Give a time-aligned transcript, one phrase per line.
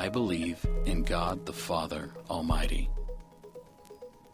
[0.00, 2.88] I believe in God the Father Almighty,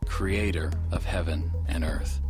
[0.05, 2.21] creator of heaven and earth,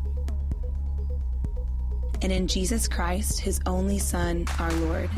[2.23, 5.11] and in Jesus Christ, his only Son, our Lord,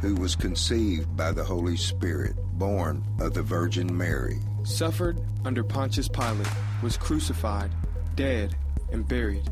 [0.00, 6.08] who was conceived by the Holy Spirit, born of the Virgin Mary, suffered under Pontius
[6.08, 6.46] Pilate,
[6.84, 7.72] was crucified,
[8.14, 8.54] dead,
[8.92, 9.50] and buried.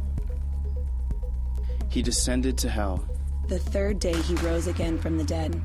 [1.88, 3.04] He descended to hell.
[3.48, 5.60] The third day he rose again from the dead.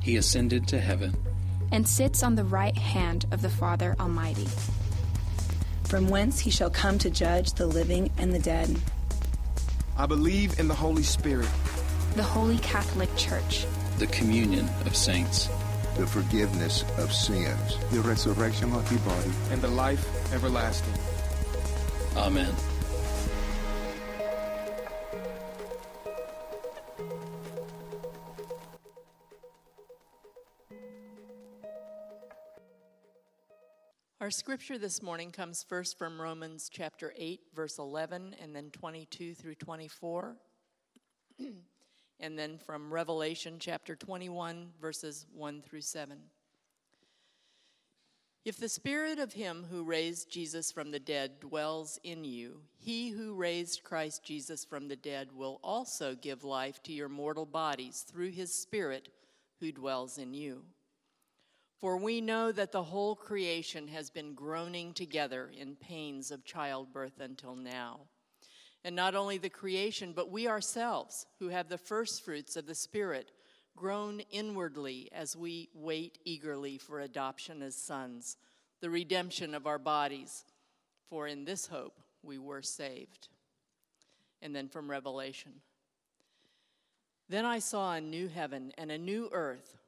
[0.00, 1.16] He ascended to heaven
[1.72, 4.48] and sits on the right hand of the Father Almighty.
[5.84, 8.76] From whence he shall come to judge the living and the dead.
[9.96, 11.48] I believe in the Holy Spirit,
[12.16, 13.66] the Holy Catholic Church,
[13.98, 15.48] the communion of saints,
[15.96, 20.92] the forgiveness of sins, the resurrection of the body, and the life everlasting.
[22.16, 22.54] Amen.
[34.26, 39.36] Our scripture this morning comes first from Romans chapter 8, verse 11, and then 22
[39.36, 40.34] through 24.
[42.18, 46.18] and then from Revelation chapter 21, verses 1 through 7.
[48.44, 53.10] If the spirit of him who raised Jesus from the dead dwells in you, he
[53.10, 58.04] who raised Christ Jesus from the dead will also give life to your mortal bodies
[58.04, 59.08] through his spirit
[59.60, 60.64] who dwells in you.
[61.78, 67.20] For we know that the whole creation has been groaning together in pains of childbirth
[67.20, 68.00] until now.
[68.82, 72.74] And not only the creation, but we ourselves, who have the first fruits of the
[72.74, 73.30] Spirit,
[73.76, 78.38] groan inwardly as we wait eagerly for adoption as sons,
[78.80, 80.44] the redemption of our bodies.
[81.10, 83.28] For in this hope we were saved.
[84.40, 85.52] And then from Revelation.
[87.28, 89.76] Then I saw a new heaven and a new earth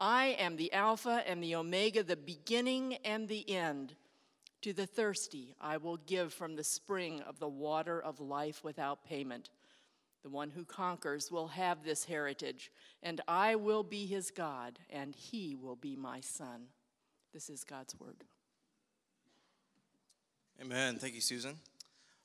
[0.00, 3.94] I am the Alpha and the Omega, the beginning and the end.
[4.62, 9.04] To the thirsty, I will give from the spring of the water of life without
[9.04, 9.50] payment.
[10.22, 12.70] The one who conquers will have this heritage,
[13.02, 16.66] and I will be his God, and he will be my son.
[17.32, 18.24] This is God's word.
[20.60, 20.98] Amen.
[20.98, 21.56] Thank you, Susan.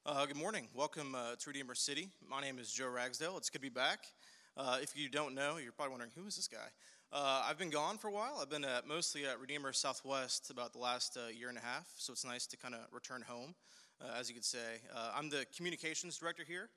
[0.06, 0.68] Uh, good morning.
[0.74, 2.10] Welcome uh, to Redeemer City.
[2.28, 3.38] My name is Joe Ragsdale.
[3.38, 4.06] It's good to be back.
[4.58, 6.68] Uh, if you don't know, you're probably wondering who is this guy.
[7.14, 8.40] Uh, I've been gone for a while.
[8.42, 11.88] I've been at, mostly at Redeemer Southwest about the last uh, year and a half,
[11.96, 13.54] so it's nice to kind of return home,
[14.02, 14.82] uh, as you could say.
[14.92, 16.70] Uh, I'm the communications director here,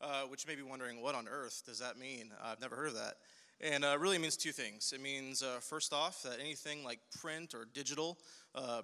[0.00, 2.32] uh, which you may be wondering, what on earth does that mean?
[2.42, 3.18] I've never heard of that.
[3.60, 4.92] And uh, really means two things.
[4.92, 8.18] It means, first off, that anything like print or digital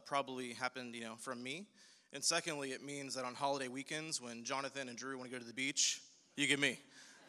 [0.06, 1.66] probably happened, you know, from me.
[2.12, 5.41] And secondly, it means that on holiday weekends, when Jonathan and Drew want to go
[5.41, 6.03] to the beach,
[6.37, 6.78] you get me.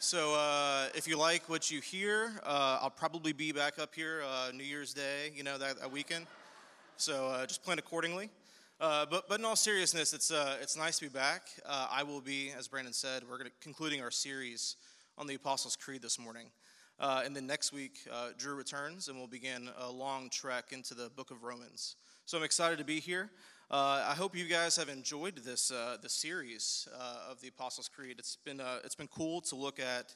[0.04, 4.24] So uh, if you like what you hear, uh, I'll probably be back up here
[4.28, 6.26] uh, New Year's Day, you know, that, that weekend.
[6.98, 8.32] So uh, just plan accordingly.
[8.80, 11.50] Uh, but, but in all seriousness, it's, uh, it's nice to be back.
[11.70, 14.76] I will be, as Brandon said, we're gonna, concluding our series
[15.20, 16.48] on the Apostles' Creed this morning.
[17.00, 18.00] and then next week,
[18.40, 21.96] Drew returns and we'll begin a long trek into the book of Romans.
[22.26, 23.30] So I'm excited to be here.
[23.72, 27.88] Uh, I hope you guys have enjoyed this uh, the series uh, of the Apostles'
[27.88, 28.18] Creed.
[28.20, 30.14] It's been uh, it's been cool to look at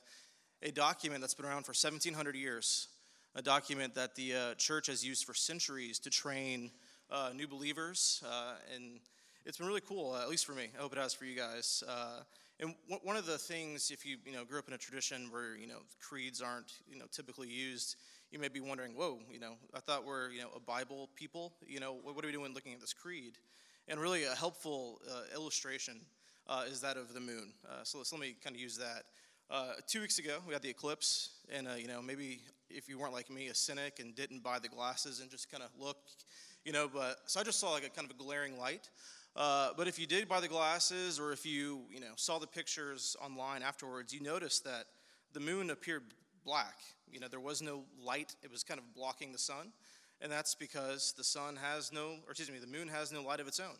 [0.61, 2.89] a document that's been around for 1,700 years,
[3.33, 6.69] a document that the uh, church has used for centuries to train
[7.09, 8.21] uh, new believers,
[8.75, 8.99] and
[9.45, 10.67] it's been really cool, at least for me.
[10.77, 11.81] I hope it has for you guys.
[12.59, 15.31] and w- one of the things, if you you know grew up in a tradition
[15.31, 17.95] where you know creeds aren't you know typically used
[18.35, 21.53] you may be wondering, whoa, you know, I thought we're, you know, a Bible people.
[21.65, 23.37] You know, what are we doing looking at this creed?
[23.87, 26.01] And really, a helpful uh, illustration
[26.45, 27.53] uh, is that of the moon.
[27.65, 29.03] Uh, so let me kind of use that.
[29.49, 32.99] Uh, two weeks ago, we had the eclipse, and, uh, you know, maybe if you
[32.99, 35.95] weren't like me, a cynic, and didn't buy the glasses and just kind of look,
[36.65, 38.89] you know, but so I just saw like a kind of a glaring light.
[39.37, 42.47] Uh, but if you did buy the glasses or if you, you know, saw the
[42.47, 44.87] pictures online afterwards, you noticed that
[45.31, 46.03] the moon appeared
[46.45, 46.75] black.
[47.11, 48.35] You know, there was no light.
[48.43, 49.71] It was kind of blocking the sun.
[50.21, 53.39] And that's because the sun has no, or excuse me, the moon has no light
[53.39, 53.75] of its own.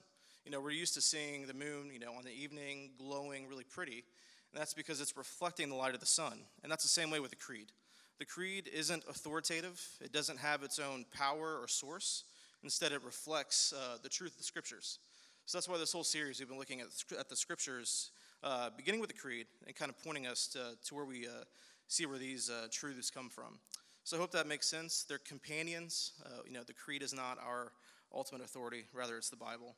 [0.46, 3.64] You know, we're used to seeing the moon, you know, on the evening glowing really
[3.64, 4.04] pretty.
[4.52, 6.40] And that's because it's reflecting the light of the sun.
[6.62, 7.72] And that's the same way with the creed.
[8.20, 12.24] The creed isn't authoritative, it doesn't have its own power or source.
[12.64, 15.00] Instead, it reflects uh, the truth of the scriptures.
[15.46, 16.88] So that's why this whole series we've been looking at,
[17.30, 21.06] the scriptures, uh, beginning with the creed and kind of pointing us to, to where
[21.06, 21.44] we uh,
[21.88, 23.60] see where these uh, truths come from.
[24.04, 25.06] So I hope that makes sense.
[25.08, 26.14] They're companions.
[26.26, 27.72] Uh, you know, the creed is not our
[28.14, 29.76] ultimate authority, rather, it's the Bible.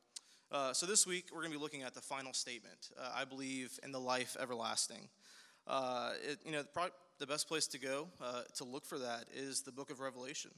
[0.52, 3.80] Uh, so this week, we're going to be looking at the final statement I believe
[3.84, 5.10] in the life everlasting.
[5.68, 6.64] It, you know,
[7.20, 8.08] the best place to go
[8.56, 10.52] to look for that is the book of Revelation.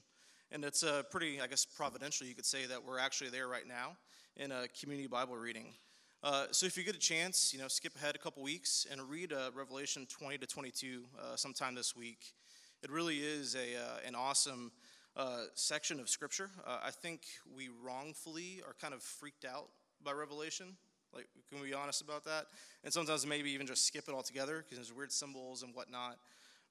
[0.52, 3.68] And it's uh, pretty, I guess, providential, you could say, that we're actually there right
[3.68, 3.98] now
[4.36, 5.74] in a community Bible reading.
[6.22, 9.02] Uh, so if you get a chance, you know, skip ahead a couple weeks and
[9.10, 12.34] read uh, Revelation 20 to 22 uh, sometime this week.
[12.84, 14.74] It really is a, uh, an awesome
[15.16, 16.50] uh, section of Scripture.
[16.68, 17.22] I think
[17.56, 19.70] we wrongfully are kind of freaked out
[20.04, 20.76] by Revelation.
[21.14, 22.48] Like, can we be honest about that?
[22.84, 26.18] And sometimes maybe even just skip it altogether because there's weird symbols and whatnot.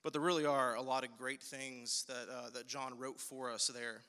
[0.04, 3.50] But there really are a lot of great things that, uh, that John wrote for
[3.50, 4.02] us there.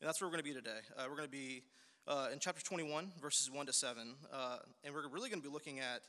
[0.00, 0.80] And that's where we're going to be today.
[0.98, 1.62] Uh, we're going to be
[2.06, 4.14] uh, in chapter 21, verses 1 to 7.
[4.32, 6.02] Uh, and we're really going to be looking at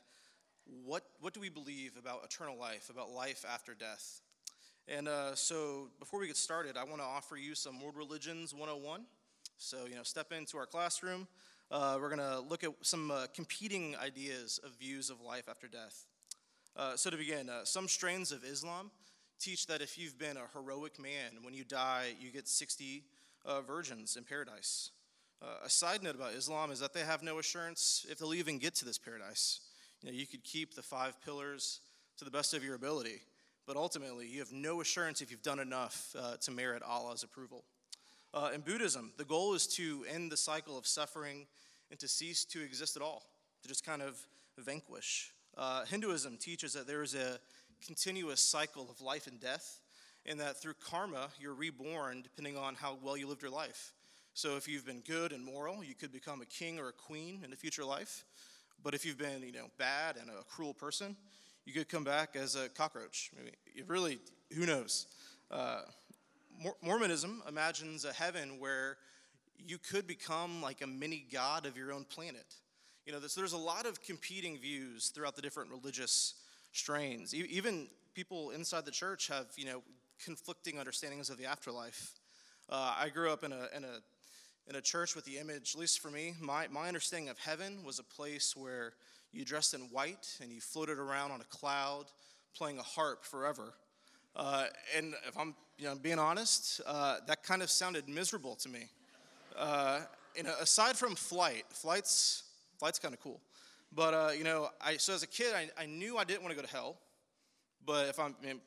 [0.84, 4.20] what, what do we believe about eternal life, about life after death.
[4.88, 8.52] And uh, so before we get started, I want to offer you some World Religions
[8.52, 9.04] 101.
[9.56, 11.28] So, you know, step into our classroom.
[11.70, 16.06] Uh, we're going to look at some competing ideas of views of life after death.
[16.96, 18.90] so, to begin, some strains of Islam
[19.40, 23.04] teach that if you've been a heroic man, when you die, you get 60
[23.44, 24.90] uh, virgins in paradise.
[25.42, 28.58] Uh, a side note about Islam is that they have no assurance if they'll even
[28.58, 29.60] get to this paradise.
[30.02, 31.80] You know, you could keep the five pillars
[32.18, 33.20] to the best of your ability,
[33.66, 37.64] but ultimately, you have no assurance if you've done enough uh, to merit Allah's approval.
[38.32, 41.46] Uh, in Buddhism, the goal is to end the cycle of suffering
[41.90, 43.22] and to cease to exist at all,
[43.62, 44.18] to just kind of
[44.58, 45.32] vanquish.
[45.56, 47.38] Uh, Hinduism teaches that there is a
[47.86, 49.80] continuous cycle of life and death,
[50.26, 53.92] and that through karma, you're reborn depending on how well you lived your life.
[54.36, 57.42] So if you've been good and moral, you could become a king or a queen
[57.44, 58.24] in a future life.
[58.82, 61.16] But if you've been, you know, bad and a cruel person,
[61.64, 63.30] you could come back as a cockroach.
[63.38, 64.18] I mean, it really,
[64.52, 65.06] who knows?
[65.52, 65.82] Uh,
[66.82, 68.96] Mormonism imagines a heaven where
[69.56, 72.56] you could become like a mini god of your own planet.
[73.06, 76.34] You know, there's, there's a lot of competing views throughout the different religious
[76.72, 77.34] strains.
[77.34, 79.82] Even people inside the church have, you know,
[80.22, 82.14] conflicting understandings of the afterlife.
[82.68, 84.00] Uh, I grew up in a, in, a,
[84.68, 87.84] in a church with the image, at least for me, my, my understanding of heaven
[87.84, 88.94] was a place where
[89.32, 92.04] you dressed in white and you floated around on a cloud
[92.56, 93.74] playing a harp forever.
[94.36, 94.66] Uh,
[94.96, 98.88] and if I'm you know, being honest, uh, that kind of sounded miserable to me.
[99.56, 100.00] Uh,
[100.42, 102.44] know, aside from flight, flight's,
[102.78, 103.40] flight's kind of cool.
[103.94, 106.54] But, uh, you know, I, so as a kid, I, I knew I didn't want
[106.54, 106.96] to go to hell.
[107.86, 108.60] But if I'm, I mean,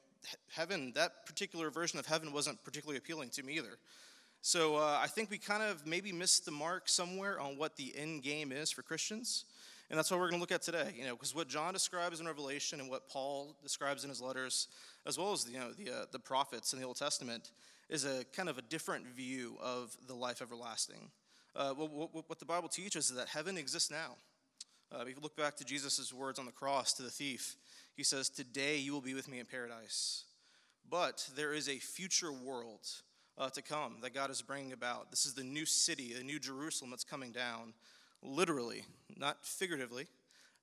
[0.50, 3.78] heaven, that particular version of heaven wasn't particularly appealing to me either.
[4.48, 7.94] So uh, I think we kind of maybe missed the mark somewhere on what the
[7.98, 9.44] end game is for Christians.
[9.90, 12.22] And that's what we're going to look at today, you know, because what John describes
[12.22, 14.70] in Revelation and what Paul describes in his letters,
[15.06, 17.52] as well as you know the uh, the prophets in the Old Testament,
[17.90, 21.12] is a kind of a different view of the life everlasting.
[21.54, 24.16] Uh, what, what, the Bible teaches is that heaven exists now.
[24.96, 27.58] Uh, if you look back to Jesus' words on the cross to the thief,
[27.98, 30.24] he says, Today you will be with me in paradise.
[30.90, 32.88] But there is a future world
[33.38, 35.10] uh, to come that God is bringing about.
[35.12, 37.74] This is the new city, the new Jerusalem that's coming down,
[38.22, 38.84] literally,
[39.16, 40.08] not figuratively.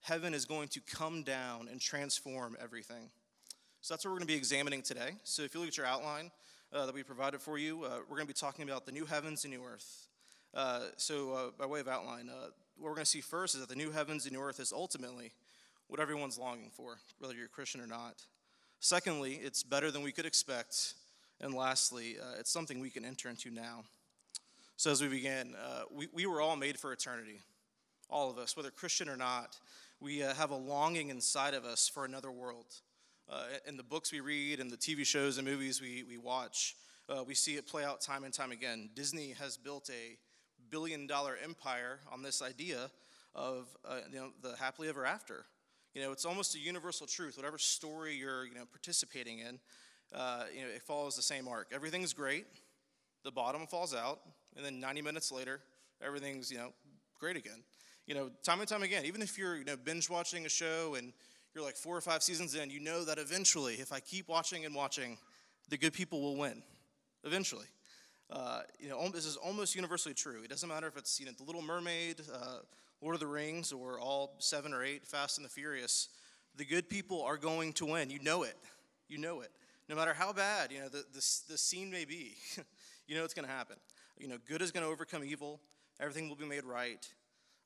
[0.01, 3.11] Heaven is going to come down and transform everything.
[3.81, 5.11] So that's what we're going to be examining today.
[5.25, 6.31] So if you look at your outline
[6.73, 9.05] uh, that we provided for you, uh, we're going to be talking about the new
[9.05, 10.09] heavens and new earth.
[10.53, 13.61] Uh, so, uh, by way of outline, uh, what we're going to see first is
[13.61, 15.33] that the new heavens and new earth is ultimately
[15.89, 18.23] what everyone's longing for, whether you're a Christian or not.
[18.79, 20.95] Secondly, it's better than we could expect.
[21.41, 23.85] And lastly, uh, it's something we can enter into now.
[24.77, 27.41] So, as we begin, uh, we, we were all made for eternity.
[28.11, 29.59] All of us, whether Christian or not,
[30.01, 32.67] we uh, have a longing inside of us for another world.
[33.31, 36.77] Uh, in the books we read and the TV shows and movies we, we watch,
[37.09, 38.91] uh, we see it play out time and time again.
[38.95, 40.19] Disney has built a
[40.71, 42.91] billion dollar empire on this idea
[43.35, 45.47] of uh, you know, the happily ever after.
[45.95, 47.37] You know, it's almost a universal truth.
[47.37, 49.59] Whatever story you're you know, participating in,
[50.15, 51.69] uh, you know, it follows the same arc.
[51.73, 52.47] Everything's great,
[53.25, 54.21] the bottom falls out,
[54.57, 55.61] and then 90 minutes later,
[56.05, 56.73] everything's you know
[57.19, 57.63] great again.
[58.07, 60.95] You know, time and time again, even if you're you know binge watching a show
[60.95, 61.13] and
[61.55, 64.65] you're like four or five seasons in, you know that eventually, if I keep watching
[64.65, 65.19] and watching,
[65.69, 66.63] the good people will win.
[67.25, 67.67] Eventually.
[68.31, 70.43] Uh, you know, this is almost universally true.
[70.43, 72.59] It doesn't matter if it's you know the Little Mermaid, uh,
[73.01, 76.09] Lord of the Rings, or all seven or eight Fast and the Furious.
[76.57, 78.11] The good people are going to win.
[78.11, 78.57] You know it.
[79.09, 79.51] You know it.
[79.89, 82.37] No matter how bad you know the the, the scene may be,
[83.07, 83.77] you know it's going to happen.
[84.19, 85.61] You know, good is going to overcome evil.
[86.01, 87.07] Everything will be made right.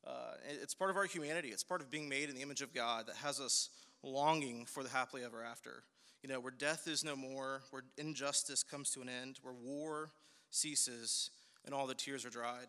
[0.07, 1.49] Uh, it's part of our humanity.
[1.49, 3.71] It's part of being made in the image of God that has us
[4.03, 5.83] longing for the happily ever after.
[6.23, 10.11] You know, where death is no more, where injustice comes to an end, where war
[10.51, 11.31] ceases,
[11.65, 12.69] and all the tears are dried.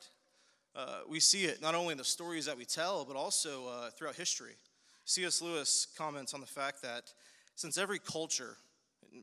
[0.76, 3.90] Uh, we see it not only in the stories that we tell, but also uh,
[3.92, 4.56] throughout history.
[5.06, 5.42] C.S.
[5.42, 7.12] Lewis comments on the fact that
[7.56, 8.58] since every culture,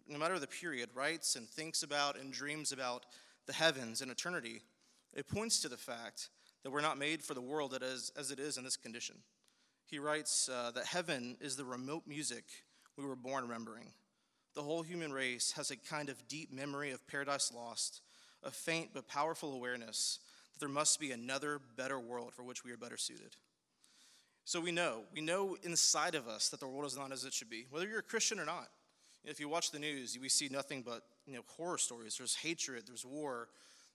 [0.08, 3.06] no matter the period, writes and thinks about and dreams about
[3.46, 4.62] the heavens and eternity,
[5.14, 6.28] it points to the fact
[6.62, 9.16] that we're not made for the world as, as it is in this condition.
[9.86, 12.44] He writes uh, that heaven is the remote music
[12.96, 13.92] we were born remembering.
[14.54, 18.00] The whole human race has a kind of deep memory of paradise lost,
[18.42, 20.18] a faint but powerful awareness
[20.52, 23.36] that there must be another, better world for which we are better suited.
[24.44, 27.34] So we know, we know inside of us that the world is not as it
[27.34, 28.68] should be, whether you're a Christian or not.
[29.26, 32.16] If you watch the news, we see nothing but you know, horror stories.
[32.16, 33.48] There's hatred, there's war,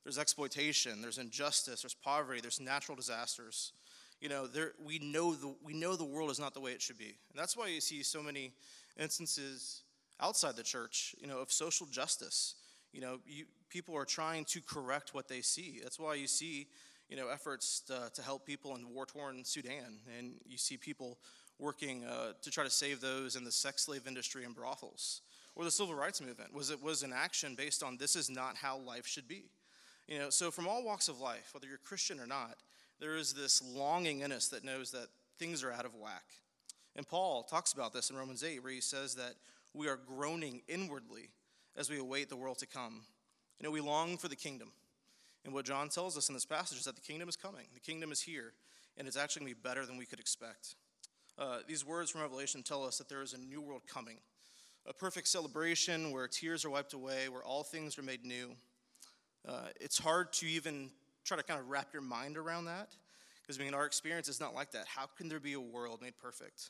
[0.04, 3.72] there's exploitation, there's injustice, there's poverty, there's natural disasters.
[4.20, 6.82] You know, there, we, know the, we know the world is not the way it
[6.82, 7.18] should be.
[7.32, 8.52] And that's why you see so many
[9.00, 9.84] instances
[10.20, 12.56] outside the church, you know, of social justice.
[12.92, 15.80] You know, you, people are trying to correct what they see.
[15.82, 16.68] That's why you see,
[17.10, 21.18] you know, efforts to, to help people in war-torn Sudan, and you see people
[21.62, 25.22] working uh, to try to save those in the sex slave industry and brothels.
[25.56, 28.58] Or the civil rights movement was it was an action based on this is not
[28.58, 29.46] how life should be.
[30.08, 32.56] You know, so from all walks of life, whether you're Christian or not,
[33.00, 36.24] there is this longing in us that knows that things are out of whack.
[36.96, 39.36] And Paul talks about this in Romans 8, where he says that
[39.74, 41.30] we are groaning inwardly
[41.78, 43.02] as we await the world to come.
[43.60, 44.72] You know, we long for the kingdom.
[45.46, 47.80] And what John tells us in this passage is that the kingdom is coming, the
[47.80, 48.54] kingdom is here,
[48.98, 50.76] and it's actually going to be better than we could expect.
[51.42, 54.18] Uh, these words from Revelation tell us that there is a new world coming,
[54.86, 58.52] a perfect celebration where tears are wiped away, where all things are made new.
[59.48, 60.92] Uh, it's hard to even
[61.26, 62.90] try to kind of wrap your mind around that
[63.42, 64.86] because I mean, our experience is not like that.
[64.86, 66.70] How can there be a world made perfect?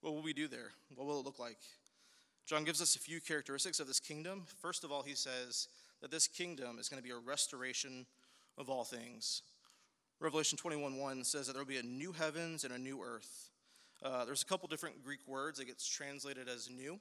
[0.00, 0.70] What will we do there?
[0.94, 1.58] What will it look like?
[2.46, 4.44] John gives us a few characteristics of this kingdom.
[4.62, 5.68] First of all, he says
[6.00, 8.06] that this kingdom is going to be a restoration
[8.56, 9.42] of all things.
[10.20, 13.50] Revelation 21 1 says that there will be a new heavens and a new earth.
[14.02, 16.98] Uh, there's a couple different Greek words that gets translated as new.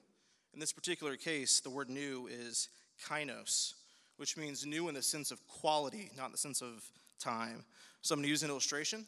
[0.54, 2.70] In this particular case, the word new is
[3.06, 3.74] kainos,
[4.18, 7.66] which means new in the sense of quality, not in the sense of time.
[8.02, 9.06] So I'm going to use an illustration.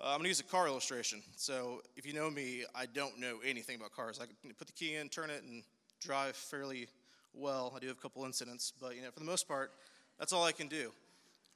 [0.00, 1.22] Uh, I'm going to use a car illustration.
[1.36, 4.18] So if you know me, I don't know anything about cars.
[4.20, 5.62] I can put the key in, turn it, and
[6.00, 6.88] drive fairly
[7.34, 7.72] well.
[7.76, 9.72] I do have a couple incidents, but you know, for the most part,
[10.18, 10.92] that's all I can do.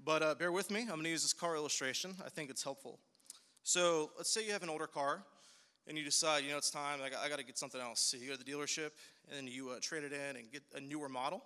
[0.05, 0.83] But uh, bear with me.
[0.83, 2.15] I'm going to use this car illustration.
[2.25, 2.99] I think it's helpful.
[3.63, 5.23] So let's say you have an older car,
[5.89, 7.01] and you decide, you know, it's time.
[7.05, 8.01] I got, I got to get something else.
[8.01, 8.91] So you go to the dealership,
[9.37, 11.43] and you uh, trade it in and get a newer model.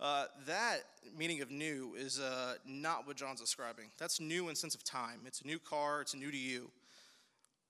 [0.00, 0.78] Uh, that
[1.16, 3.86] meaning of new is uh, not what John's describing.
[3.98, 5.20] That's new in sense of time.
[5.26, 6.70] It's a new car, it's new to you.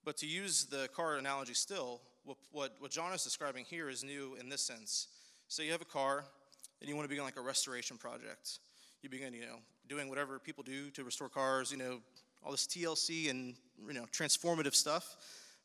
[0.05, 4.05] But to use the car analogy still, what, what, what John is describing here is
[4.05, 5.09] new in this sense.
[5.49, 6.25] So you have a car,
[6.81, 8.61] and you want to begin like a restoration project.
[9.03, 9.57] You begin, you know,
[9.89, 12.01] doing whatever people do to restore cars, you know,
[12.45, 13.55] all this TLC and,
[13.87, 15.17] you know, transformative stuff.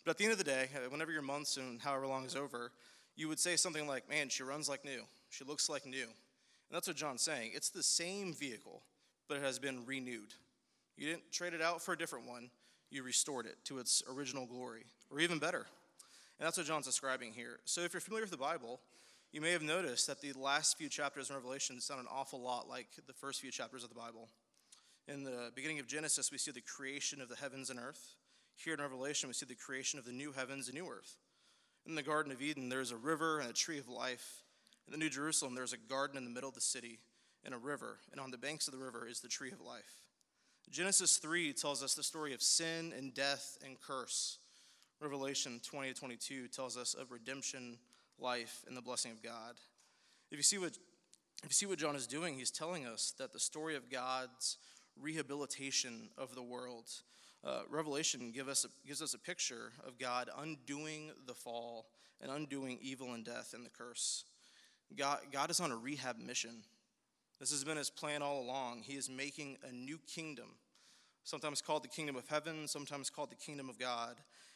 [0.05, 2.35] But at the end of the day, uh, whenever your months and however long is
[2.35, 2.71] over,
[3.15, 5.01] you would say something like, man, she runs like new.
[5.29, 6.03] She looks like new.
[6.03, 7.51] And that's what John's saying.
[7.53, 8.83] It's the same vehicle,
[9.27, 10.33] but it has been renewed.
[10.95, 12.49] You didn't trade it out for a different one,
[12.91, 15.65] you restored it to its original glory, or even better.
[16.39, 17.59] And that's what John's describing here.
[17.65, 18.79] So if you're familiar with the Bible,
[19.31, 22.69] you may have noticed that the last few chapters in Revelation sound an awful lot
[22.69, 24.29] like the first few chapters of the Bible.
[25.07, 28.15] In the beginning of Genesis, we see the creation of the heavens and earth.
[28.55, 31.17] Here in Revelation, we see the creation of the new heavens and new earth.
[31.85, 34.43] In the Garden of Eden, there's a river and a tree of life.
[34.87, 36.99] In the New Jerusalem, there's a garden in the middle of the city
[37.43, 40.07] and a river, and on the banks of the river is the tree of life.
[40.71, 44.39] Genesis 3 tells us the story of sin and death and curse.
[44.99, 47.77] Revelation 20 to 22 tells us of redemption,
[48.17, 49.55] life, and the blessing of God.
[50.31, 50.77] If you see what
[51.43, 54.57] if you see what John is doing, he's telling us that the story of God's
[54.99, 56.89] rehabilitation of the world.
[57.45, 61.85] Uh, Revelation give us a, gives us a picture of God undoing the fall
[62.19, 64.23] and undoing evil and death and the curse.
[64.97, 66.63] God, God is on a rehab mission.
[67.39, 68.81] This has been his plan all along.
[68.83, 70.55] He is making a new kingdom,
[71.23, 74.15] sometimes called the kingdom of heaven, sometimes called the kingdom of God.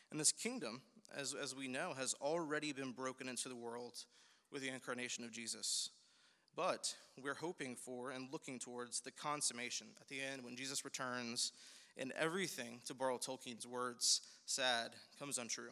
[0.09, 0.81] And this kingdom,
[1.15, 4.05] as, as we know, has already been broken into the world
[4.51, 5.91] with the incarnation of Jesus.
[6.55, 11.51] But we're hoping for and looking towards the consummation at the end when Jesus returns
[11.97, 15.71] and everything, to borrow Tolkien's words, sad comes untrue.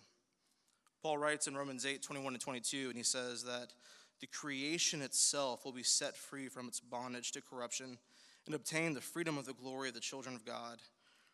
[1.02, 3.74] Paul writes in Romans 8 21 and 22, and he says that
[4.20, 7.98] the creation itself will be set free from its bondage to corruption
[8.46, 10.80] and obtain the freedom of the glory of the children of God.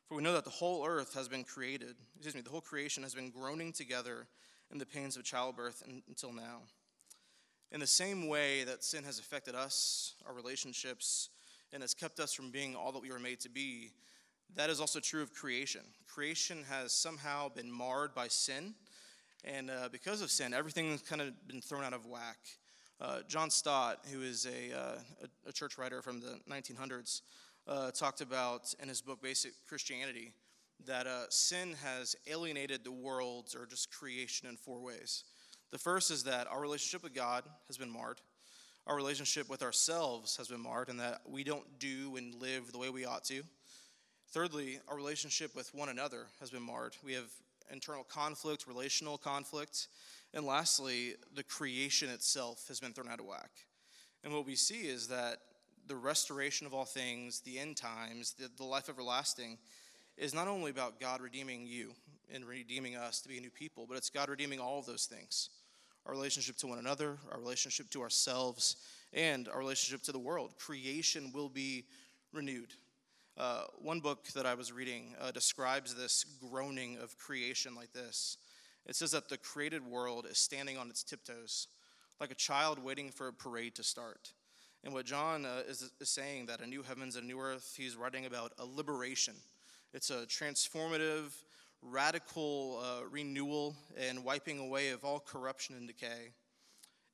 [0.08, 3.04] For we know that the whole earth has been created, excuse me, the whole creation
[3.04, 4.28] has been groaning together
[4.72, 6.62] in the pains of childbirth until now.
[7.72, 11.30] In the same way that sin has affected us, our relationships,
[11.72, 13.92] and has kept us from being all that we were made to be,
[14.56, 15.82] that is also true of creation.
[16.08, 18.76] Creation has somehow been marred by sin,
[19.44, 22.38] and uh, because of sin, everything's kind of been thrown out of whack.
[23.02, 27.22] Uh, John Stott, who is a, uh, a, a, church writer from the 1900s,
[27.68, 30.32] uh, talked about in his book Basic Christianity
[30.86, 35.24] that uh, sin has alienated the world or just creation in four ways.
[35.72, 38.22] The first is that our relationship with God has been marred.
[38.86, 42.78] Our relationship with ourselves has been marred, and that we don't do and live the
[42.78, 43.44] way we ought to.
[44.34, 46.98] Thirdly, our relationship with one another has been marred.
[47.06, 47.30] We have
[47.72, 49.90] internal conflict, relational conflict.
[50.34, 53.52] And lastly, the creation itself has been thrown out of whack.
[54.24, 55.38] And what we see is that
[55.86, 59.60] the restoration of all things, the end times, the, the life everlasting,
[60.18, 61.92] is not only about God redeeming you
[62.34, 65.06] and redeeming us to be a new people, but it's God redeeming all of those
[65.06, 65.50] things
[66.08, 68.76] our relationship to one another, our relationship to ourselves,
[69.14, 70.54] and our relationship to the world.
[70.58, 71.86] Creation will be
[72.34, 72.74] renewed.
[73.38, 78.38] Uh, one book that I was reading uh, describes this groaning of creation like this
[78.86, 81.68] it says that the created world is standing on its tiptoes,
[82.20, 84.34] like a child waiting for a parade to start.
[84.84, 87.76] And what John uh, is, is saying that a new heavens and a new earth,
[87.78, 89.36] he's writing about a liberation.
[89.94, 91.32] It's a transformative,
[91.82, 96.32] radical uh, renewal and wiping away of all corruption and decay.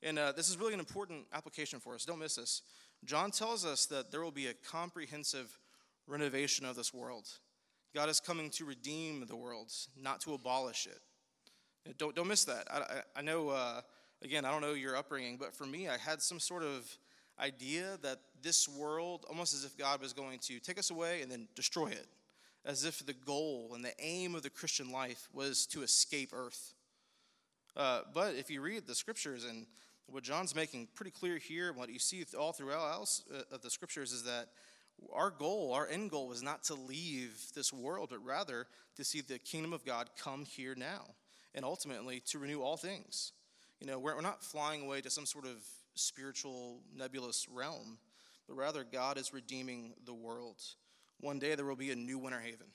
[0.02, 2.04] And uh, this is really an important application for us.
[2.04, 2.62] Don't miss this.
[3.04, 5.56] John tells us that there will be a comprehensive
[6.10, 7.28] renovation of this world.
[7.94, 11.96] God is coming to redeem the world, not to abolish it.
[11.96, 12.66] Don't, don't miss that.
[12.70, 13.80] I, I know, uh,
[14.22, 16.86] again, I don't know your upbringing, but for me, I had some sort of
[17.38, 21.32] idea that this world, almost as if God was going to take us away and
[21.32, 22.06] then destroy it,
[22.64, 26.74] as if the goal and the aim of the Christian life was to escape earth.
[27.76, 29.66] Uh, but if you read the scriptures and
[30.06, 33.70] what John's making pretty clear here, what you see all throughout else uh, of the
[33.70, 34.48] scriptures is that
[35.12, 39.20] our goal, our end goal, was not to leave this world, but rather to see
[39.20, 41.02] the kingdom of God come here now,
[41.54, 43.32] and ultimately to renew all things.
[43.80, 45.56] You know, we're, we're not flying away to some sort of
[45.94, 47.98] spiritual nebulous realm,
[48.46, 50.60] but rather God is redeeming the world.
[51.20, 52.66] One day there will be a new Winter Haven,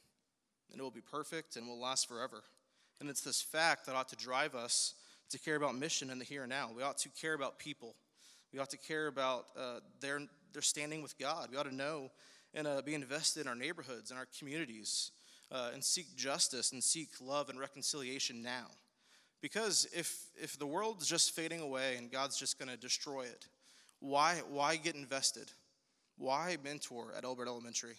[0.72, 2.44] and it will be perfect and will last forever.
[3.00, 4.94] And it's this fact that ought to drive us
[5.30, 6.70] to care about mission in the here and now.
[6.76, 7.96] We ought to care about people.
[8.54, 10.22] We ought to care about uh, their
[10.56, 11.50] they're standing with God.
[11.52, 12.12] We ought to know
[12.54, 15.12] and uh, be invested in our neighborhoods and our communities
[15.52, 18.68] uh, and seek justice and seek love and reconciliation now.
[19.42, 23.46] Because if, if the world's just fading away and God's just going to destroy it,
[24.00, 25.52] why, why get invested?
[26.18, 27.98] Why mentor at Elbert Elementary?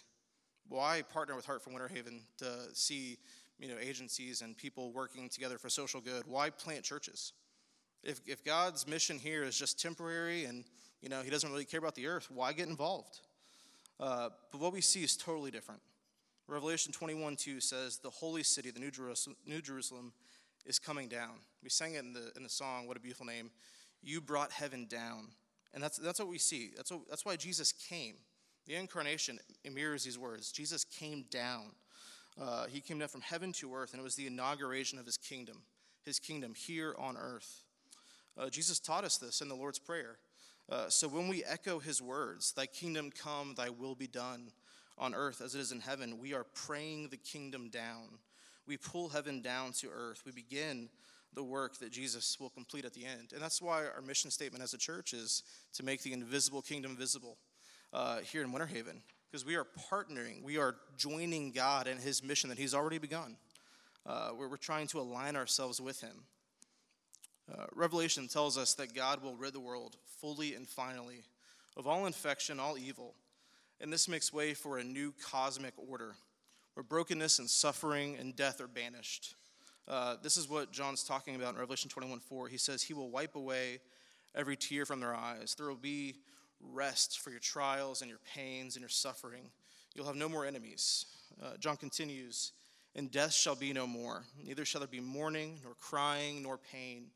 [0.67, 3.17] Why partner with Heart for Winter Haven to see
[3.59, 6.23] you know, agencies and people working together for social good?
[6.25, 7.33] Why plant churches?
[8.03, 10.65] If, if God's mission here is just temporary and
[11.01, 12.27] you know, he doesn't really care about the earth.
[12.31, 13.19] Why get involved?
[13.99, 15.81] Uh, but what we see is totally different.
[16.47, 20.13] Revelation 21 2 says, The holy city, the New Jerusalem, New Jerusalem,
[20.65, 21.35] is coming down.
[21.63, 23.51] We sang it in the, in the song, What a Beautiful Name.
[24.01, 25.29] You brought heaven down.
[25.73, 26.71] And that's, that's what we see.
[26.75, 28.15] That's, what, that's why Jesus came.
[28.65, 29.39] The incarnation
[29.71, 30.51] mirrors these words.
[30.51, 31.71] Jesus came down.
[32.39, 35.17] Uh, he came down from heaven to earth, and it was the inauguration of his
[35.17, 35.63] kingdom,
[36.05, 37.63] his kingdom here on earth.
[38.37, 40.17] Uh, Jesus taught us this in the Lord's Prayer.
[40.69, 44.51] Uh, so when we echo his words, Thy kingdom come, Thy will be done
[44.97, 48.19] on earth as it is in heaven, we are praying the kingdom down.
[48.65, 50.23] We pull heaven down to earth.
[50.25, 50.89] We begin
[51.33, 53.31] the work that Jesus will complete at the end.
[53.33, 56.97] And that's why our mission statement as a church is to make the invisible kingdom
[56.97, 57.37] visible
[57.93, 62.23] uh, here in Winter Haven, because we are partnering, we are joining God in his
[62.23, 63.37] mission that he's already begun.
[64.05, 66.23] Uh, where we're trying to align ourselves with him.
[67.51, 71.23] Uh, Revelation tells us that God will rid the world fully and finally
[71.77, 73.13] of all infection, all evil.
[73.79, 76.15] And this makes way for a new cosmic order
[76.73, 79.35] where brokenness and suffering and death are banished.
[79.87, 82.49] Uh, this is what John's talking about in Revelation 21 4.
[82.49, 83.79] He says, He will wipe away
[84.35, 85.55] every tear from their eyes.
[85.55, 86.15] There will be
[86.59, 89.49] rest for your trials and your pains and your suffering.
[89.95, 91.05] You'll have no more enemies.
[91.41, 92.51] Uh, John continues,
[92.95, 97.07] And death shall be no more, neither shall there be mourning, nor crying, nor pain,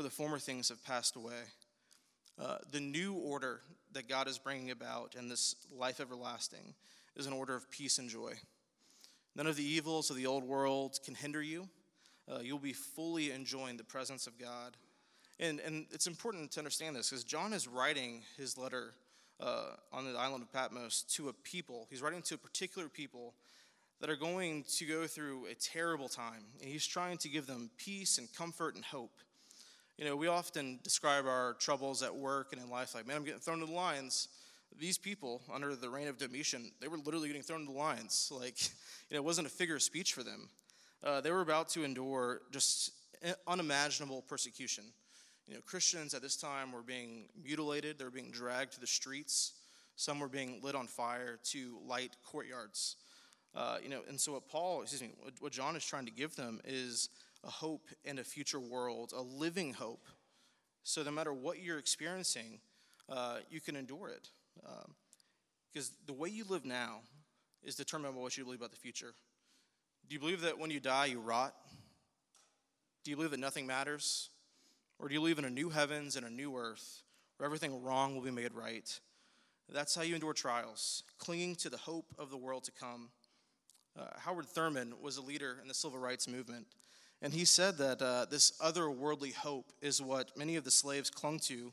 [0.00, 1.42] for the former things have passed away.
[2.40, 3.60] Uh, the new order
[3.92, 6.72] that God is bringing about in this life everlasting
[7.16, 8.32] is an order of peace and joy.
[9.36, 11.68] None of the evils of the old world can hinder you.
[12.26, 14.74] Uh, you'll be fully enjoying the presence of God.
[15.38, 18.94] And, and it's important to understand this because John is writing his letter
[19.38, 21.88] uh, on the island of Patmos to a people.
[21.90, 23.34] He's writing to a particular people
[24.00, 26.46] that are going to go through a terrible time.
[26.62, 29.12] And he's trying to give them peace and comfort and hope.
[30.00, 33.24] You know, we often describe our troubles at work and in life like, man, I'm
[33.24, 34.28] getting thrown to the lions.
[34.78, 38.32] These people, under the reign of Domitian, they were literally getting thrown to the lions.
[38.40, 38.70] Like, you
[39.10, 40.48] know, it wasn't a figure of speech for them.
[41.04, 42.92] Uh, they were about to endure just
[43.46, 44.84] unimaginable persecution.
[45.46, 48.86] You know, Christians at this time were being mutilated, they were being dragged to the
[48.86, 49.52] streets,
[49.96, 52.96] some were being lit on fire to light courtyards.
[53.54, 55.10] Uh, you know, and so what Paul, excuse me,
[55.40, 57.10] what John is trying to give them is
[57.44, 60.06] a hope in a future world, a living hope.
[60.82, 62.60] So no matter what you're experiencing,
[63.08, 64.28] uh, you can endure it.
[65.72, 67.00] Because um, the way you live now
[67.62, 69.14] is determined by what you believe about the future.
[70.08, 71.54] Do you believe that when you die, you rot?
[73.04, 74.30] Do you believe that nothing matters?
[74.98, 77.02] Or do you believe in a new heavens and a new earth
[77.36, 79.00] where everything wrong will be made right?
[79.72, 83.10] That's how you endure trials, clinging to the hope of the world to come.
[83.98, 86.66] Uh, Howard Thurman was a leader in the civil rights movement,
[87.22, 91.38] and he said that uh, this otherworldly hope is what many of the slaves clung
[91.40, 91.72] to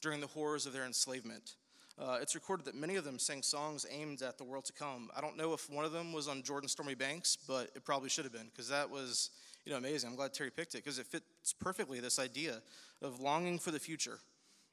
[0.00, 1.54] during the horrors of their enslavement.
[1.98, 5.10] Uh, it's recorded that many of them sang songs aimed at the world to come.
[5.16, 8.08] I don't know if one of them was on Jordan's Stormy Banks, but it probably
[8.08, 9.30] should have been because that was
[9.64, 10.10] you know amazing.
[10.10, 12.60] I'm glad Terry picked it because it fits perfectly this idea
[13.00, 14.18] of longing for the future,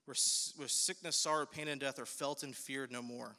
[0.06, 0.16] where,
[0.56, 3.36] where sickness, sorrow, pain, and death are felt and feared no more.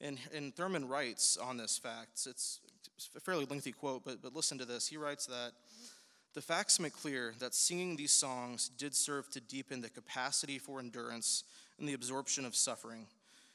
[0.00, 2.26] And, and Thurman writes on this fact.
[2.26, 2.60] It's
[3.16, 4.88] a fairly lengthy quote, but, but listen to this.
[4.88, 5.52] He writes that
[6.34, 10.80] the facts make clear that singing these songs did serve to deepen the capacity for
[10.80, 11.44] endurance
[11.78, 13.06] and the absorption of suffering.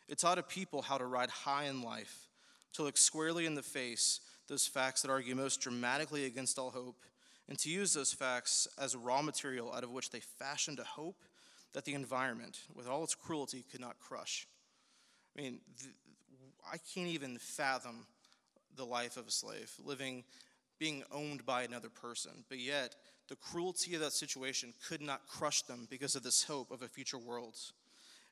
[0.07, 2.27] It taught a people how to ride high in life,
[2.73, 7.03] to look squarely in the face those facts that argue most dramatically against all hope,
[7.49, 11.23] and to use those facts as raw material out of which they fashioned a hope
[11.73, 14.47] that the environment, with all its cruelty, could not crush.
[15.37, 15.59] I mean,
[16.71, 18.05] I can't even fathom
[18.75, 20.23] the life of a slave, living,
[20.79, 22.95] being owned by another person, but yet
[23.27, 26.87] the cruelty of that situation could not crush them because of this hope of a
[26.87, 27.57] future world.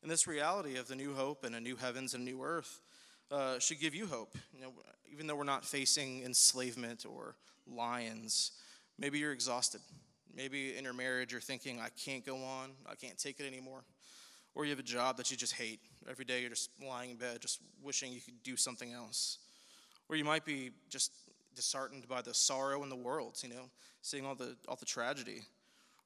[0.02, 2.82] And this reality of the new hope and a new heavens and new earth
[3.32, 4.38] uh, should give you hope.
[4.54, 4.74] You know,
[5.12, 7.36] even though we're not facing enslavement or
[7.68, 8.52] lions,
[9.00, 9.82] maybe you're exhausted.
[10.36, 13.84] Maybe in your marriage you're thinking, I can't go on, I can't take it anymore.
[14.54, 15.80] Or you have a job that you just hate.
[16.10, 19.40] Every day you're just lying in bed, just wishing you could do something else.
[20.08, 21.12] Or you might be just
[21.56, 23.70] disheartened by the sorrow in the world, you know,
[24.02, 25.41] seeing all the, all the tragedy.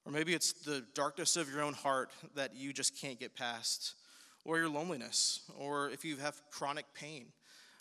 [0.06, 3.96] Or maybe it's the darkness of your own heart that you just can't get past,
[4.46, 7.28] or your loneliness, or if you have chronic pain.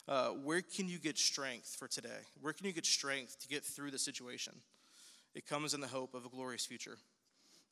[0.09, 2.21] Uh, where can you get strength for today?
[2.41, 4.55] Where can you get strength to get through the situation?
[5.35, 6.97] It comes in the hope of a glorious future.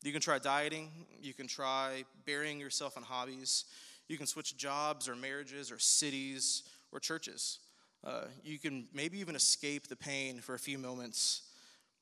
[0.02, 3.64] You can try dieting, you can try burying yourself in hobbies,
[4.09, 7.59] you can switch jobs or marriages or cities or churches.
[8.04, 11.42] Uh, you can maybe even escape the pain for a few moments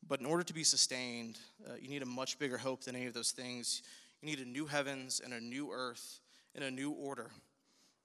[0.09, 3.07] but in order to be sustained, uh, you need a much bigger hope than any
[3.07, 3.83] of those things.
[4.20, 6.20] You need a new heavens and a new earth
[6.54, 7.30] and a new order,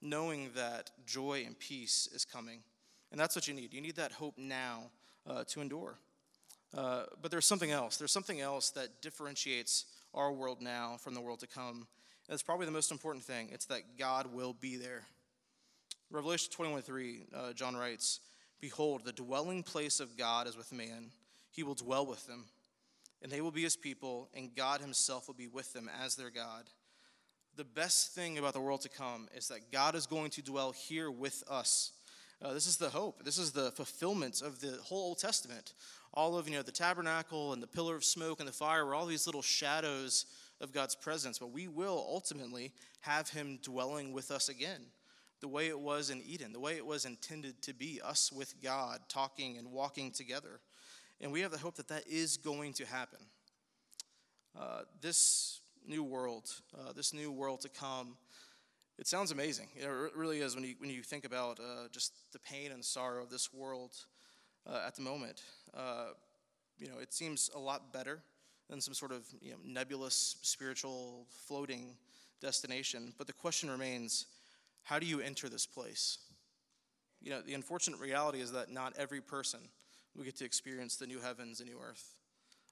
[0.00, 2.60] knowing that joy and peace is coming.
[3.10, 3.74] And that's what you need.
[3.74, 4.84] You need that hope now
[5.26, 5.98] uh, to endure.
[6.76, 7.96] Uh, but there's something else.
[7.96, 11.86] There's something else that differentiates our world now from the world to come.
[12.28, 13.48] And it's probably the most important thing.
[13.52, 15.02] It's that God will be there.
[16.10, 18.20] Revelation 21 3, uh, John writes,
[18.60, 21.10] Behold, the dwelling place of God is with man
[21.50, 22.44] he will dwell with them,
[23.22, 26.30] and they will be his people, and God himself will be with them as their
[26.30, 26.64] God.
[27.56, 30.72] The best thing about the world to come is that God is going to dwell
[30.72, 31.92] here with us.
[32.42, 33.24] Uh, this is the hope.
[33.24, 35.74] This is the fulfillment of the whole Old Testament.
[36.14, 38.94] All of you know the tabernacle and the pillar of smoke and the fire were
[38.94, 40.26] all these little shadows
[40.60, 44.86] of God's presence, but we will ultimately have Him dwelling with us again,
[45.40, 48.54] the way it was in Eden, the way it was intended to be, us with
[48.62, 50.60] God, talking and walking together.
[51.20, 53.20] And we have the hope that that is going to happen.
[54.58, 58.16] Uh, this new world, uh, this new world to come,
[58.98, 59.68] it sounds amazing.
[59.76, 63.22] It really is when you, when you think about uh, just the pain and sorrow
[63.22, 63.92] of this world
[64.66, 65.42] uh, at the moment.
[65.74, 66.08] Uh,
[66.78, 68.20] you know, it seems a lot better
[68.68, 71.96] than some sort of you know, nebulous spiritual floating
[72.40, 73.12] destination.
[73.16, 74.26] But the question remains
[74.82, 76.18] how do you enter this place?
[77.20, 79.60] You know, the unfortunate reality is that not every person
[80.16, 82.14] will get to experience the new heavens and new earth.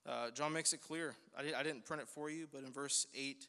[0.07, 1.15] Uh, John makes it clear.
[1.37, 3.47] I, did, I didn't print it for you, but in verse 8,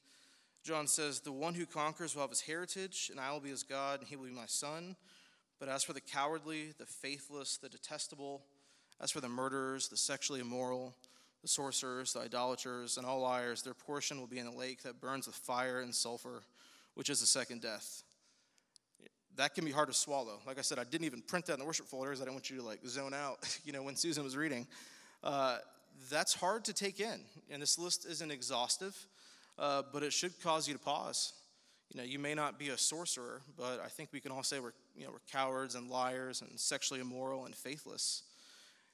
[0.64, 3.64] John says, The one who conquers will have his heritage, and I will be his
[3.64, 4.96] God, and he will be my son.
[5.60, 8.44] But as for the cowardly, the faithless, the detestable,
[9.02, 10.96] as for the murderers, the sexually immoral,
[11.42, 15.00] the sorcerers, the idolaters, and all liars, their portion will be in a lake that
[15.00, 16.44] burns with fire and sulfur,
[16.96, 18.04] which is the second death.
[19.40, 20.42] That can be hard to swallow.
[20.46, 22.20] Like I said, I didn't even print that in the worship folders.
[22.20, 24.68] I didn't want you to like zone out, you know, when Susan was reading.
[25.24, 25.60] Uh,
[26.12, 28.94] that's hard to take in, and this list isn't exhaustive,
[29.58, 31.32] uh, but it should cause you to pause.
[31.90, 34.60] You know, you may not be a sorcerer, but I think we can all say
[34.60, 38.24] we're, you know, we're cowards and liars and sexually immoral and faithless.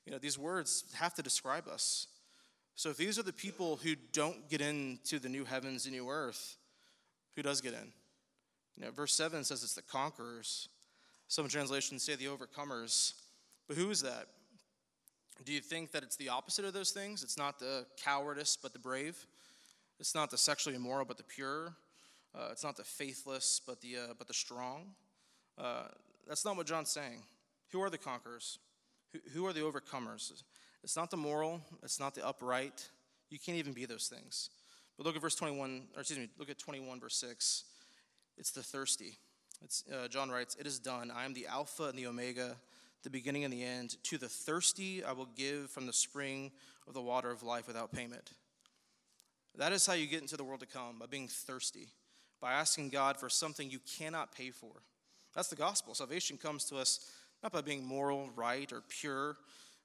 [0.06, 2.06] You know, these words have to describe us.
[2.76, 6.08] So if these are the people who don't get into the new heavens and new
[6.08, 6.58] earth,
[7.36, 7.92] who does get in?
[8.78, 10.70] You know, verse 7 says it's the conquerors.
[11.28, 13.14] Some translations say the overcomers.
[13.68, 14.28] But who is that?
[15.44, 17.24] Do you think that it's the opposite of those things?
[17.24, 19.26] It's not the cowardice, but the brave.
[20.00, 21.74] It's not the sexually immoral, but the pure.
[22.34, 24.88] Uh, it's not the faithless, but the, uh, but the strong.
[25.58, 25.88] Uh,
[26.28, 27.24] that's not what John's saying.
[27.72, 28.60] Who are the conquerors?
[29.14, 30.44] Who, who are the overcomers?
[30.84, 32.90] It's not the moral, it's not the upright.
[33.30, 34.50] You can't even be those things.
[34.98, 37.64] But look at verse 21, or excuse me, look at 21, verse 6.
[38.38, 39.18] It's the thirsty.
[39.64, 41.12] It's, uh, John writes, It is done.
[41.12, 42.58] I am the Alpha and the Omega,
[43.04, 43.98] the beginning and the end.
[44.04, 46.52] To the thirsty, I will give from the spring
[46.88, 48.32] of the water of life without payment.
[49.58, 51.88] That is how you get into the world to come, by being thirsty,
[52.42, 54.72] by asking God for something you cannot pay for.
[55.34, 55.94] That's the gospel.
[55.94, 59.38] Salvation comes to us not by being moral, right, or pure,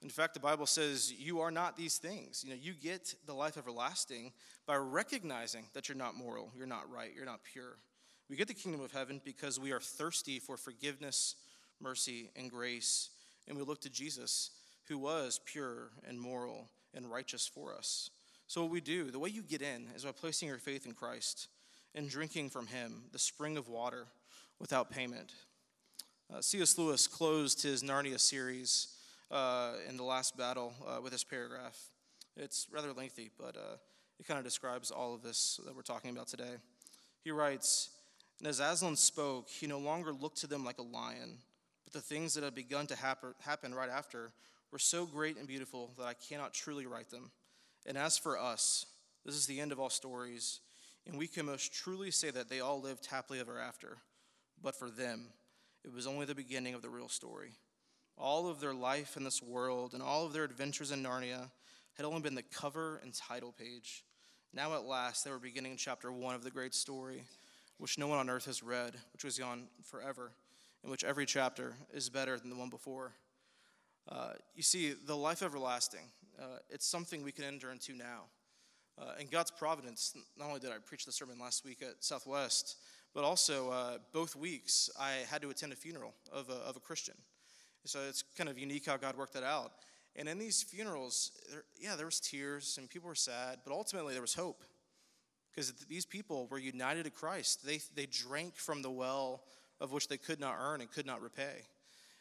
[0.02, 2.42] in fact, the Bible says you are not these things.
[2.42, 4.32] You know, you get the life everlasting
[4.66, 7.76] by recognizing that you're not moral, you're not right, you're not pure.
[8.30, 11.34] We get the kingdom of heaven because we are thirsty for forgiveness,
[11.80, 13.10] mercy, and grace,
[13.48, 14.52] and we look to Jesus,
[14.86, 18.10] who was pure and moral and righteous for us.
[18.46, 20.92] So, what we do, the way you get in, is by placing your faith in
[20.92, 21.48] Christ
[21.92, 24.06] and drinking from Him, the spring of water,
[24.60, 25.32] without payment.
[26.32, 26.78] Uh, C.S.
[26.78, 28.94] Lewis closed his Narnia series
[29.32, 31.76] uh, in the last battle uh, with this paragraph.
[32.36, 33.78] It's rather lengthy, but uh,
[34.20, 36.58] it kind of describes all of this that we're talking about today.
[37.24, 37.90] He writes,
[38.40, 41.38] And as Aslan spoke, he no longer looked to them like a lion,
[41.84, 44.32] but the things that had begun to happen, right after
[44.72, 47.30] were so great and beautiful that I cannot truly write them.
[47.86, 48.86] And as for us,
[49.26, 50.60] this is the end of all stories,
[51.06, 53.98] and we can most truly say that they all lived happily ever after.
[54.62, 55.26] But for them,
[55.84, 57.52] it was only the beginning of the real story.
[58.16, 61.50] All of their life in this world and all of their adventures in Narnia
[61.94, 64.02] had only been the cover and title page.
[64.54, 67.24] Now, at last, they were beginning chapter one of the great story,
[67.80, 70.32] which no one on earth has read, which was gone forever,
[70.84, 73.12] in which every chapter is better than the one before.
[74.06, 78.24] Uh, you see, the life everlasting, uh, it's something we can enter into now.
[78.98, 82.76] Uh, in God's providence, not only did I preach the sermon last week at Southwest,
[83.14, 86.80] but also uh, both weeks I had to attend a funeral of a, of a
[86.80, 87.14] Christian.
[87.86, 89.72] So it's kind of unique how God worked that out.
[90.16, 94.12] And in these funerals, there, yeah, there was tears and people were sad, but ultimately
[94.12, 94.62] there was hope
[95.60, 97.66] because these people were united to Christ.
[97.66, 99.42] They, they drank from the well
[99.78, 101.66] of which they could not earn and could not repay.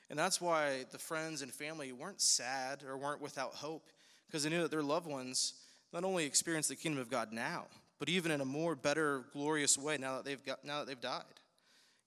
[0.09, 3.91] And that's why the friends and family weren't sad or weren't without hope
[4.27, 5.53] because they knew that their loved ones
[5.93, 9.77] not only experienced the kingdom of God now, but even in a more better, glorious
[9.77, 11.23] way now that they've, got, now that they've died.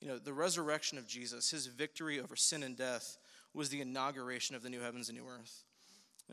[0.03, 3.17] You know, the resurrection of Jesus, his victory over sin and death,
[3.55, 5.65] was the inauguration of the new heavens and new earth.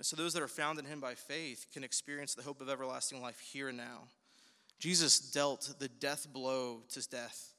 [0.02, 3.22] So those that are found in him by faith can experience the hope of everlasting
[3.22, 4.08] life here and now.
[4.80, 7.54] Jesus dealt the death blow to death.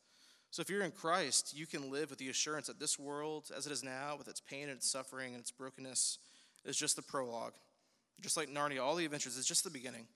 [0.51, 3.67] So if you're in Christ, you can live with the assurance that this world, as
[3.67, 6.19] it is now, with its pain and its suffering and its brokenness,
[6.65, 7.53] is just the prologue.
[8.21, 10.07] Just like Narnia, all the adventures is just the beginning.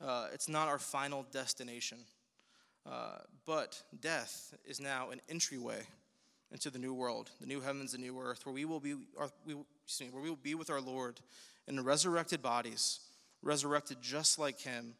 [0.00, 1.98] Uh, it's not our final destination.
[2.86, 5.80] Uh, but death is now an entryway
[6.52, 9.28] into the new world, the new heavens and new earth, where we will be, our,
[9.44, 11.20] we, me, where we will be with our Lord
[11.66, 13.00] in resurrected bodies,
[13.42, 14.94] resurrected just like Him,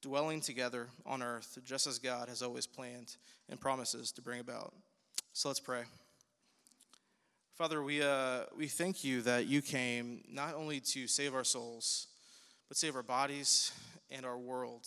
[0.00, 3.16] dwelling together on earth, just as God has always planned
[3.48, 4.72] and promises to bring about.
[5.32, 5.82] So let's pray.
[7.56, 12.06] Father, we, uh, we thank you that you came not only to save our souls,
[12.68, 13.72] but save our bodies
[14.10, 14.86] and our world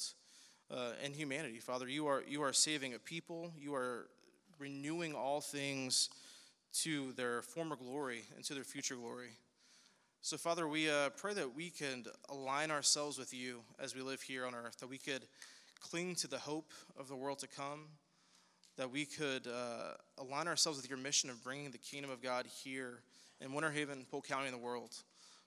[0.73, 1.59] uh, and humanity.
[1.59, 4.07] Father, you are, you are saving a people, you are
[4.57, 6.09] renewing all things
[6.73, 9.31] to their former glory and to their future glory.
[10.23, 14.21] So, Father, we uh, pray that we can align ourselves with you as we live
[14.21, 15.23] here on earth, that we could
[15.79, 17.87] cling to the hope of the world to come,
[18.77, 22.45] that we could uh, align ourselves with your mission of bringing the kingdom of God
[22.63, 22.99] here
[23.39, 24.95] in Winter Haven, Polk County, and the world.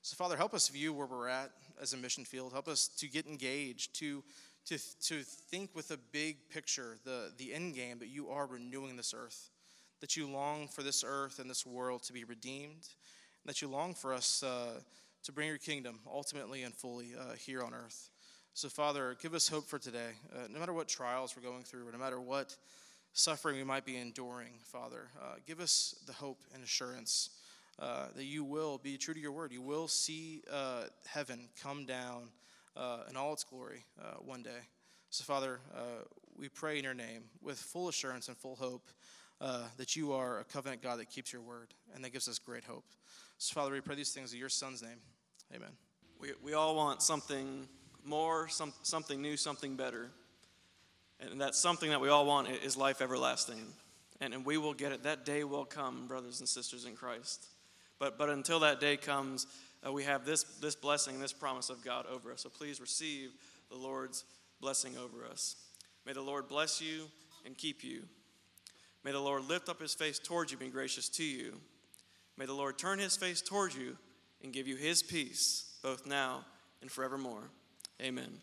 [0.02, 2.52] So, Father, help us view where we're at as a mission field.
[2.52, 4.24] Help us to get engaged, to,
[4.66, 8.96] to, to think with a big picture, the, the end game, that you are renewing
[8.96, 9.50] this earth,
[10.00, 12.88] that you long for this earth and this world to be redeemed,
[13.46, 14.80] that you long for us uh,
[15.22, 18.10] to bring your kingdom ultimately and fully uh, here on earth.
[18.54, 20.10] So, Father, give us hope for today.
[20.32, 22.56] Uh, no matter what trials we're going through, or no matter what
[23.12, 27.30] suffering we might be enduring, Father, uh, give us the hope and assurance
[27.80, 29.52] uh, that you will be true to your word.
[29.52, 32.28] You will see uh, heaven come down
[32.76, 34.68] uh, in all its glory uh, one day.
[35.10, 35.60] So, Father,
[36.36, 38.88] we pray in your name with full assurance and full hope
[39.76, 42.64] that you are a covenant God that keeps your word and that gives us great
[42.64, 42.84] hope.
[43.38, 44.98] So, Father, we pray these things in your Son's name.
[45.54, 45.70] Amen.
[46.20, 47.68] We, we all want something
[48.04, 50.10] more, some, something new, something better.
[51.20, 53.60] And that something that we all want is life everlasting.
[54.20, 55.02] And, and we will get it.
[55.02, 57.46] That day will come, brothers and sisters in Christ.
[57.98, 59.46] But, but until that day comes,
[59.86, 62.42] uh, we have this, this blessing, this promise of God over us.
[62.42, 63.30] So please receive
[63.70, 64.24] the Lord's
[64.60, 65.56] blessing over us.
[66.06, 67.06] May the Lord bless you
[67.44, 68.02] and keep you.
[69.04, 71.54] May the Lord lift up his face towards you and be gracious to you.
[72.36, 73.96] May the Lord turn his face towards you
[74.42, 76.44] and give you his peace, both now
[76.80, 77.50] and forevermore.
[78.02, 78.32] Amen.